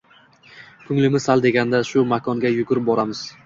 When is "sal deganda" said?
1.29-1.83